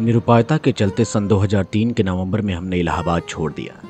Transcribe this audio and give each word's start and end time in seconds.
निरुपायता 0.00 0.56
के 0.56 0.72
चलते 0.72 1.04
सन 1.04 1.28
2003 1.28 1.92
के 1.92 2.02
नवंबर 2.02 2.40
में 2.40 2.54
हमने 2.54 2.78
इलाहाबाद 2.78 3.22
छोड़ 3.28 3.52
दिया। 3.52 3.88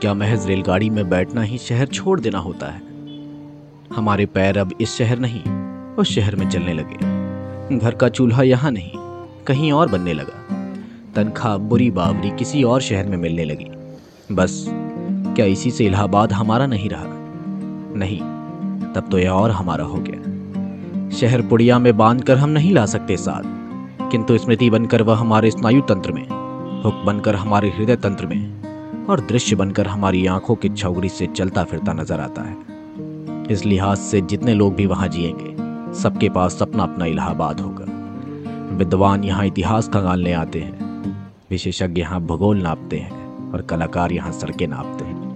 क्या 0.00 0.14
महज 0.14 0.46
रेलगाड़ी 0.46 0.90
में 0.90 1.10
बैठना 1.10 1.42
ही 1.42 1.58
शहर 1.58 1.86
छोड़ 1.86 2.20
देना 2.20 2.38
होता 2.38 2.66
है? 2.66 2.82
हमारे 3.96 4.26
पैर 4.26 4.58
अब 4.58 4.74
इस 4.80 4.94
शहर 4.94 5.18
नहीं, 5.18 5.42
उस 5.94 6.14
शहर 6.14 6.36
में 6.36 6.50
चलने 6.50 6.72
लगे। 6.72 6.96
घर 7.78 7.94
का 7.94 8.08
चूल्हा 8.08 8.42
यहाँ 8.42 8.70
नहीं, 8.70 8.90
कहीं 9.46 9.72
और 9.72 9.88
बनने 9.88 10.12
लगा। 10.12 10.56
तनख्वाह, 11.14 11.56
बुरी 11.56 11.90
बावरी, 11.90 12.30
किसी 12.30 12.62
और 12.62 12.80
शहर 12.80 13.06
में 13.06 13.16
मिलने 13.16 13.44
लगी। 13.44 13.66
बस, 14.34 14.66
क्या 15.36 15.46
इसी 15.46 15.70
से 15.70 15.86
इलाहाबाद 15.86 16.32
हमारा 16.32 16.66
नहीं 16.66 16.88
रहा? 16.88 17.04
नहीं, 17.96 18.20
तब 18.92 19.08
तो 19.10 19.18
यह 19.18 19.30
और 19.30 19.50
हमारा 19.50 19.84
हो 19.84 20.04
गया। 20.08 20.20
शहर 21.10 21.42
पुड़िया 21.42 21.78
में 21.78 21.96
बाँध 21.96 22.24
कर 22.24 22.38
हम 22.38 22.50
नहीं 22.50 22.74
ला 22.74 22.86
सकते 22.86 23.16
साथ। 23.16 23.59
किंतु 24.10 24.38
स्मृति 24.38 24.70
बनकर 24.70 25.02
वह 25.02 25.16
हमारे 25.16 25.50
स्नायु 25.50 25.80
तंत्र 25.80 26.12
में, 26.12 26.26
हुक 26.82 26.94
बनकर 26.94 27.34
हमारे 27.34 27.68
हृदय 27.70 27.96
तंत्र 27.96 28.26
में 28.26 28.60
और 29.06 29.20
दृश्य 29.20 29.56
बनकर 29.56 29.86
हमारी 29.86 30.26
आँखों 30.26 30.54
की 30.54 30.68
छौगड़ी 30.68 31.08
से 31.08 31.26
चलता 31.26 31.64
फिरता 31.64 31.92
नज़र 31.92 32.20
आता 32.20 32.42
है। 32.42 32.56
इस 33.50 33.64
लिहाज 33.64 33.98
से 33.98 34.20
जितने 34.20 34.54
लोग 34.54 34.74
भी 34.74 34.86
वहाँ 34.86 35.08
जिएँगे, 35.08 35.56
सबके 35.94 36.28
पास 36.28 36.62
अपना 36.62 36.82
अपना 36.82 37.04
इलाहाबाद 37.04 37.60
होगा। 37.60 37.84
विद्वान 38.76 39.24
यहाँ 39.24 39.46
इतिहास 39.46 39.88
खंगालने 39.88 40.32
आते 40.32 40.60
हैं। 40.60 40.90
विशेषज्ञ 41.50 42.00
यहाँ 42.00 42.20
भूगोल 42.20 42.62
नापते 42.62 42.98
हैं 42.98 43.52
और 43.52 43.62
कलाकार 43.62 44.12
यहाँ 44.12 44.32
सड़कें 44.32 44.68
नापते 44.68 45.04
हैं। 45.04 45.30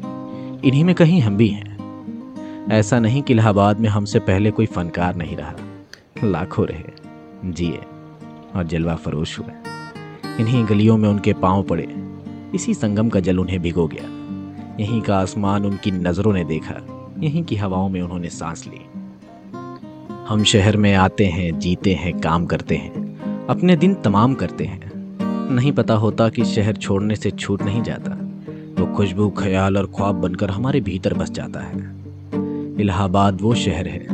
इन्हीं 0.62 0.84
में 0.84 0.94
कहीं 0.94 1.20
हम 1.20 1.36
भी 1.36 1.48
हैं। 1.48 1.74
ऐसा 2.70 2.98
नहीं 2.98 3.22
कि 3.22 3.32
इलाहाबाद 3.32 3.80
में 3.80 3.88
हमसे 3.88 4.18
पहले 4.18 4.50
कोई 4.50 4.66
फनकार 4.66 5.16
नहीं 5.16 5.36
रहा। 5.36 5.52
लाखों 6.24 6.66
रहे। 6.66 6.84
जिए। 7.52 7.80
और 8.56 8.64
जलवा 8.64 8.94
फरोश 8.94 9.38
हुए 9.38 9.52
इन्हीं 10.40 10.66
गलियों 10.66 10.96
में 10.96 11.08
उनके 11.08 11.32
पाँव 11.32 11.62
पड़े। 11.62 11.94
इसी 12.54 12.74
संगम 12.74 13.08
का 13.08 13.20
जल 13.20 13.38
उन्हें 13.38 13.62
भिगो 13.62 13.86
गया। 13.86 14.24
यहीं 14.80 15.00
का 15.00 15.18
आसमान 15.18 15.64
उनकी 15.64 15.90
नज़रों 15.90 16.32
ने 16.32 16.44
देखा। 16.44 17.08
यहीं 17.18 17.44
की 17.44 17.56
हवाओं 17.56 17.88
में 17.88 18.02
उन्होंने 18.02 18.28
सांस 18.28 18.66
ली। 18.66 18.80
हम 20.28 20.44
शहर 20.44 20.76
में 20.76 20.94
आते 20.94 21.26
हैं, 21.26 21.58
जीते 21.58 21.94
हैं, 21.94 22.20
काम 22.20 22.46
करते 22.46 22.76
हैं। 22.76 23.20
अपने 23.46 23.76
दिन 23.76 23.94
तमाम 23.94 24.34
करते 24.34 24.64
हैं। 24.64 24.90
नहीं 25.54 25.72
पता 25.72 25.94
होता 25.94 26.28
कि 26.28 26.44
शहर 26.44 26.76
छोड़ने 26.76 27.16
से 27.16 27.30
छूट 27.30 27.62
नहीं 27.62 27.82
जाता। 27.82 28.10
वो 28.80 28.94
खुशबू, 28.94 29.30
ख्याल 29.30 29.78
और 29.78 29.86
ख्वाब 29.86 30.14
बनकर 30.14 30.50
हमारे 30.50 30.80
भीतर 30.80 31.14
बस 31.14 31.30
जाता 31.30 31.60
है। 31.60 31.76
इलाहाबाद 32.80 33.42
वो 33.42 33.54
शहर 33.54 33.88
है 33.88 34.06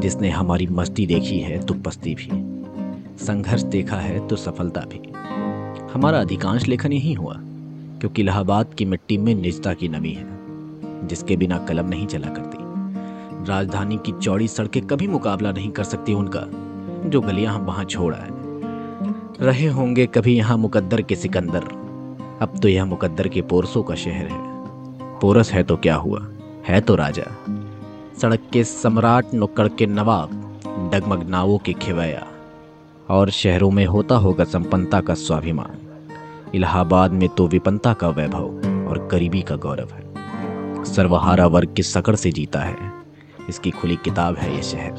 जिसने 0.00 0.30
हमारी 0.30 0.66
मस्ती 0.66 1.06
देखी 1.06 1.38
है 1.38 1.58
तो 1.58 1.74
पस्ती 1.74 2.14
भी। 2.14 2.57
संघर्ष 3.18 3.62
देखा 3.62 3.96
है 3.96 4.28
तो 4.28 4.36
सफलता 4.36 4.80
भी। 4.80 5.12
हमारा 5.92 6.20
अधिकांश 6.20 6.68
लेखन 6.68 6.92
यही 6.92 7.12
हुआ, 7.12 7.34
क्योंकि 8.00 8.22
इलाहाबाद 8.22 8.74
की 8.78 8.84
मिट्टी 8.84 9.16
में 9.18 9.34
निजता 9.34 9.74
की 9.74 9.88
नमी 9.88 10.12
है, 10.12 10.26
जिसके 11.06 11.36
बिना 11.36 11.58
कलम 11.58 11.86
नहीं 11.88 12.06
चला 12.06 12.28
करती। 12.28 12.58
राजधानी 13.48 13.96
की 13.96 14.12
चौड़ी 14.12 14.48
सड़कें 14.48 14.86
कभी 14.86 15.06
मुकाबला 15.06 15.52
नहीं 15.52 15.70
कर 15.70 15.84
सकती 15.84 16.14
उनका, 16.14 16.42
जो 17.08 17.20
गलियाँ 17.20 17.54
हम 17.54 17.60
वहाँ 17.60 17.84
छोड़ 17.84 18.14
आए। 18.14 18.28
रहे 19.40 19.66
होंगे 19.66 20.06
कभी 20.06 20.36
यहाँ 20.36 20.56
मुकद्दर 20.56 21.02
के 21.02 21.16
सिकंदर। 21.16 21.62
अब 22.42 22.58
तो 22.62 22.68
यह 22.68 22.84
मुकद्दर 22.84 23.28
के 23.28 23.42
पोरसों 23.42 23.82
का 23.82 23.94
शहर 23.94 24.26
है। 24.26 24.38
पोरस 25.20 25.52
है 25.52 25.62
तो 25.62 25.76
क्या 25.76 25.96
हुआ? 25.96 26.28
है 26.66 26.80
तो 26.80 26.94
राजा। 26.94 27.24
सड़क 28.22 28.40
के 28.52 28.64
सम्राट 28.64 29.34
नुक्कड़ 29.34 29.68
के 29.68 29.86
नवाब 29.86 30.30
डगमग 30.94 31.28
नावों 31.28 31.58
के 31.58 31.72
खिवैया। 31.72 32.26
और 33.10 33.30
शहरों 33.30 33.70
में 33.70 33.86
होता 33.86 34.16
होगा 34.16 34.44
संपन्नता 34.44 35.00
का 35.00 35.14
स्वाभिमान। 35.14 35.76
इलाहाबाद 36.54 37.12
में 37.12 37.28
तो 37.28 37.46
विपन्नता 37.46 37.92
का 37.92 38.08
वैभव 38.08 38.44
और 38.88 39.08
गरीबी 39.12 39.42
का 39.42 39.56
गौरव 39.56 39.88
है। 39.92 40.08
सर्वहारा 40.84 41.46
वर्ग 41.46 41.74
की 41.74 41.82
सकड़ 41.82 42.16
से 42.16 42.32
जीता 42.32 42.60
है? 42.60 42.76
इसकी 43.48 43.70
खुली 43.70 43.96
किताब 43.96 44.36
है 44.36 44.56
ये 44.56 44.62
शहर। 44.62 44.94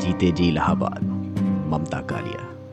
जीते 0.00 0.32
जी 0.32 0.48
इलाहाबाद, 0.48 1.04
ममता 1.70 1.98
कालिया। 1.98 2.63